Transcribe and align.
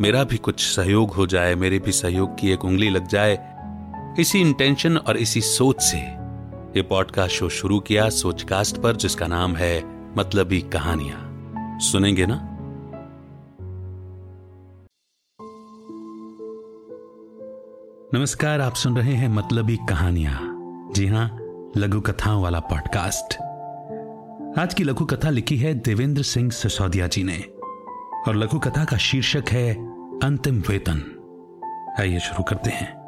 मेरा 0.00 0.24
भी 0.24 0.36
कुछ 0.36 0.60
सहयोग 0.60 1.10
हो 1.10 1.26
जाए, 1.26 1.54
मेरे 1.54 1.78
भी 1.78 1.92
सहयोग 1.92 2.38
की 2.38 2.50
एक 2.50 2.64
उंगली 2.64 2.90
लग 2.90 3.06
जाए। 3.06 3.56
इसी 4.20 4.40
इंटेंशन 4.40 4.96
और 4.96 5.16
इसी 5.16 5.40
सोच 5.40 5.82
से 5.82 5.98
ये 6.76 6.82
पॉडकास्ट 6.82 7.34
शो 7.34 7.48
शुरू 7.48 7.80
किया 7.80 8.08
सोचकास्ट 8.10 8.76
पर, 8.76 8.96
जिसका 8.96 9.26
नाम 9.26 9.56
है 9.56 9.82
मतलबी 10.16 10.60
कहानियाँ। 10.60 11.78
सुनेंगे 11.80 12.26
ना? 12.26 12.40
नमस्कार, 18.14 18.60
आप 18.60 18.74
सुन 18.74 18.96
रहे 18.96 19.14
हैं 19.14 19.28
मतलबी 19.28 19.76
कहानियाँ। 19.88 20.38
जी 20.96 21.06
हाँ, 21.06 21.38
लघु 21.76 22.00
कथाओं 22.00 22.42
वाला 22.42 22.60
पॉडकास्ट 22.60 23.38
आज 24.58 24.74
की 24.74 24.84
लघु 24.84 25.04
कथा 25.04 25.30
लिखी 25.30 25.56
है 25.56 25.74
देवेंद्र 25.74 26.22
सिंह 26.22 26.50
सिसोदिया 26.50 27.06
जी 27.06 27.22
ने। 27.22 27.59
और 28.28 28.36
लघु 28.36 28.58
कथा 28.58 28.84
का 28.84 28.96
शीर्षक 28.96 29.44
है 29.48 29.74
अंतिम 30.18 30.62
वेतन। 30.68 31.16
आइए 32.00 32.18
शुरू 32.18 32.42
करते 32.42 32.70
हैं। 32.70 33.00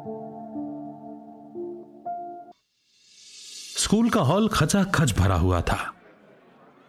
स्कूल 3.77 4.09
का 4.09 4.21
हॉल 4.21 4.47
खचा 4.47 4.83
खच 4.83 5.17
भरा 5.17 5.35
हुआ 5.35 5.61
था। 5.61 5.93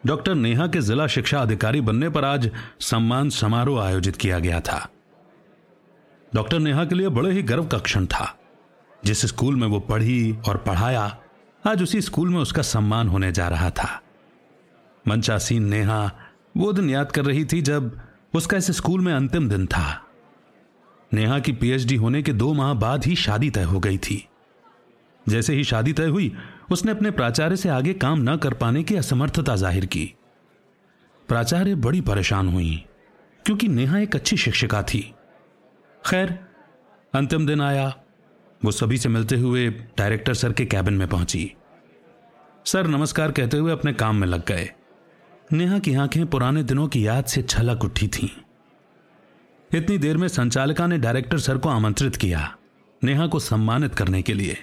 डॉक्टर 0.06 0.34
नेहा 0.34 0.66
के 0.66 0.80
जिला 0.80 1.06
शिक्षा 1.06 1.40
अधिकारी 1.40 1.80
बनने 1.80 2.08
पर 2.08 2.24
आज 2.24 2.50
सम्मान 2.80 3.30
समारोह 3.30 3.84
आयोजित 3.84 4.16
किया 4.16 4.38
गया 4.38 4.60
था। 4.60 4.88
डॉक्टर 6.34 6.58
नेहा 6.58 6.84
के 6.84 6.94
लिए 6.94 7.08
बड़े 7.08 7.32
ही 7.32 7.42
गर्व 7.42 7.66
का 7.66 7.78
क्षण 7.78 8.06
था। 8.06 8.38
जिस 9.04 9.26
स्कूल 9.26 9.56
में 9.56 9.68
वो 9.68 9.80
पढ़ी 9.80 10.38
और 10.48 10.56
पढ़ाया, 10.56 11.18
आज 11.66 11.82
उसी 11.82 12.00
स्कूल 12.00 12.28
में 12.28 12.40
उसका 12.40 12.62
सम्मान 12.62 13.08
होने 13.08 13.32
जा 13.32 13.48
रहा 13.48 13.70
था। 13.70 14.02
मंचासीन 15.08 15.64
नेहा 15.64 16.10
वो 16.56 16.72
दिन 16.72 16.90
याद 16.90 17.12
कर 17.12 17.24
रही 17.24 17.44
थी 17.44 17.62
जब 17.62 18.00
उसका 18.34 18.56
इस 18.56 18.70
स्कूल 18.70 19.00
में 19.00 19.12
अंतिम 19.12 19.48
दिन 19.48 19.66
था। 19.66 20.00
नेहा 21.12 21.38
की 21.38 21.52
पीएचडी 21.52 21.96
होने 21.96 22.22
के 22.22 22.32
दो 22.32 22.52
माह 22.52 22.72
बाद 22.74 23.04
ही 23.04 23.16
शादी 23.16 23.50
तय 23.50 23.62
हो 23.62 23.80
गई 23.80 23.98
थी। 23.98 24.28
जैसे 25.28 25.54
ही 25.54 25.64
शादी 25.64 25.92
तय 25.92 26.06
हुई, 26.06 26.32
उसने 26.70 26.92
अपने 26.92 27.10
प्राचार्य 27.10 27.56
से 27.56 27.68
आगे 27.68 27.92
काम 27.94 28.30
न 28.30 28.36
कर 28.36 28.54
पाने 28.54 28.82
की 28.82 28.96
असमर्थता 28.96 29.56
ज़ाहिर 29.56 29.86
की। 29.86 30.14
प्राचार्य 31.28 31.74
बड़ी 31.74 32.00
परेशान 32.00 32.48
हुई, 32.48 32.84
क्योंकि 33.44 33.68
नेहा 33.68 33.98
एक 33.98 34.16
अच्छी 34.16 34.36
शिक्षिका 34.36 34.82
थी। 34.82 35.14
खैर, 36.06 36.38
अंतिम 37.14 37.46
दिन 37.46 37.60
आया। 37.60 37.94
वो 38.64 38.70
सभी 38.70 38.98
से 38.98 39.08
मिलते 39.08 39.36
हुए 39.36 39.68
डायरेक्टर 39.98 40.34
सर 40.34 40.52
के 40.52 40.64
कैबिन 40.66 40.94
में 40.94 41.08
पहुँची। 41.08 41.52
सर 42.64 42.86
नमस्कार 42.86 43.32
कहते 43.32 43.56
हुए 43.56 43.72
अपने 43.72 43.92
काम 43.92 44.16
में 44.16 44.26
लग 44.28 44.44
गए। 44.46 44.70
नेहा 45.52 45.78
की 45.78 45.94
आँखें 45.94 46.26
पुराने 46.26 46.62
दिनों 46.62 46.86
की 46.88 47.06
याद 47.06 47.24
से 47.24 47.42
छलक 47.42 47.84
उठी 47.84 48.08
थीं। 48.08 48.28
इतनी 49.78 49.98
देर 49.98 50.16
में 50.16 50.28
संचालिका 50.28 50.86
ने 50.86 50.98
डायरेक्टर 50.98 51.38
सर 51.38 51.58
को 51.58 51.68
आमंत्रित 51.68 52.16
किया, 52.16 52.56
नेहा 53.04 53.26
को 53.26 53.38
सम्मानित 53.38 53.94
करने 53.94 54.22
के 54.22 54.32
लिए। 54.32 54.56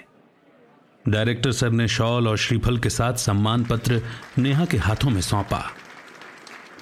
डायरेक्टर 1.09 1.51
सर 1.51 1.69
ने 1.69 1.87
शॉल 1.87 2.27
और 2.27 2.37
श्रीफल 2.37 2.77
के 2.77 2.89
साथ 2.89 3.13
सम्मान 3.13 3.63
पत्र 3.63 4.01
नेहा 4.37 4.65
के 4.65 4.77
हाथों 4.77 5.09
में 5.09 5.21
सौंपा। 5.21 5.63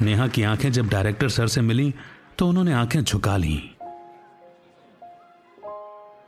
नेहा 0.02 0.28
की 0.28 0.44
आँखें 0.44 0.72
जब 0.72 0.90
डायरेक्टर 0.90 1.30
सर 1.30 1.48
से 1.48 1.62
मिली 1.62 1.94
तो 2.38 2.48
उन्होंने 2.48 2.74
आँखें 2.74 3.02
झुका 3.02 3.38
ली। 3.38 3.76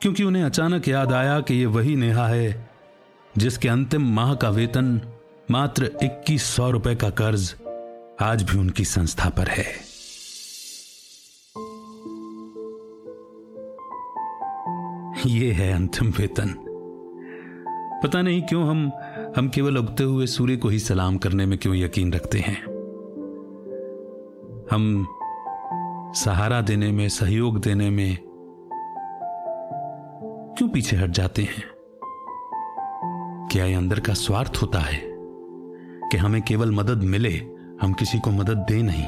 क्योंकि 0.02 0.24
उन्हें 0.24 0.44
अचानक 0.44 0.88
याद 0.88 1.14
आया 1.14 1.40
कि 1.40 1.54
यह 1.54 1.68
वही 1.68 1.96
नेहा 1.96 2.28
है, 2.28 2.70
जिसके 3.38 3.70
अंतिम 3.70 4.14
माह 4.16 4.36
का 4.36 4.50
वेतन 4.50 5.02
मात्र 5.52 5.92
इक्कीस 6.04 6.44
सौ 6.44 6.70
रुपए 6.72 6.96
का 6.96 7.10
कर्ज 7.10 7.56
आज 8.22 8.44
भी 8.44 8.58
उनकी 8.58 8.86
संस्था 8.86 9.30
पर 9.30 9.48
है। 9.48 9.66
ये 15.26 15.52
है 15.52 15.74
अंतिम 15.74 16.10
वेतन। 16.10 16.56
पता 18.04 18.22
नहीं 18.22 18.42
क्यों 18.42 18.68
हम 18.68 18.92
हम 19.38 19.50
केवल 19.50 19.78
उगते 19.78 20.04
हुए 20.04 20.28
सूर्य 20.28 20.58
को 20.58 20.70
ही 20.70 20.80
सलाम 20.80 21.18
करने 21.18 21.46
में 21.46 21.60
क्यों 21.60 21.76
यकीन 21.76 22.14
रखते 22.14 22.40
हैं? 22.40 22.64
हम 24.72 25.08
सहारा 26.16 26.62
देने 26.62 26.92
में, 26.92 27.10
सहयोग 27.10 27.62
देने 27.62 27.90
में 27.90 28.18
क्यों 30.58 30.70
पीछे 30.70 30.96
हट 30.96 31.10
जाते 31.10 31.42
हैं? 31.42 31.64
क्या 33.48 33.66
ये 33.66 33.74
अंदर 33.74 34.00
का 34.00 34.14
स्वार्थ 34.14 34.54
होता 34.62 34.80
है 34.80 35.02
कि 36.12 36.18
हमें 36.18 36.42
केवल 36.42 36.72
मदद 36.72 37.04
मिले 37.04 37.61
हम 37.82 37.94
किसी 37.94 38.20
को 38.20 38.32
मदद 38.32 38.58
दे 38.58 38.82
नहीं। 38.82 39.06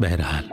बहरहाल, 0.00 0.44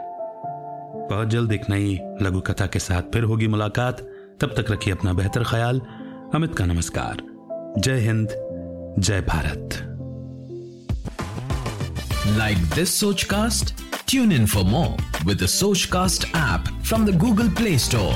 बहुत 1.10 1.28
जल्द 1.28 1.52
एक 1.52 1.70
नई 1.70 2.00
लघु 2.22 2.40
कथा 2.40 2.68
के 2.68 2.80
साथ 2.80 3.02
फिर 3.02 3.24
होगी 3.24 3.48
मुलाकात। 3.48 3.98
तब 4.42 4.54
तक 4.58 4.72
रखिए 4.72 4.94
अपना 4.94 5.14
बेहतर 5.14 5.44
ख्याल। 5.44 5.82
अमित 6.36 6.56
का 6.56 6.66
नमस्कार। 6.66 7.18
जय 7.78 8.00
हिंद, 8.00 8.28
जय 9.00 9.22
भारत। 9.22 9.84
Like 12.38 12.76
this 12.76 13.04
Sochcast? 13.04 13.72
Tune 14.10 14.32
in 14.40 14.48
for 14.56 14.64
more 14.64 14.94
with 15.26 15.40
the 15.44 15.88
cast 15.88 16.28
app 16.36 16.84
from 16.84 17.06
the 17.06 17.18
Google 17.18 17.50
Play 17.50 17.78
Store. 17.78 18.16